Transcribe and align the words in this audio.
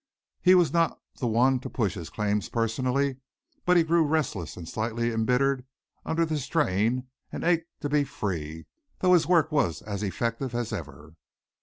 He 0.41 0.55
was 0.55 0.73
not 0.73 0.99
the 1.19 1.27
one 1.27 1.59
to 1.59 1.69
push 1.69 1.93
his 1.93 2.09
claims 2.09 2.49
personally 2.49 3.17
but 3.67 3.77
he 3.77 3.83
grew 3.83 4.03
restless 4.03 4.57
and 4.57 4.67
slightly 4.67 5.11
embittered 5.11 5.63
under 6.03 6.25
the 6.25 6.39
strain 6.39 7.05
and 7.31 7.43
ached 7.43 7.67
to 7.81 7.87
be 7.89 8.03
free, 8.03 8.65
though 8.97 9.13
his 9.13 9.27
work 9.27 9.51
was 9.51 9.83
as 9.83 10.01
effective 10.01 10.55
as 10.55 10.73
ever. 10.73 11.13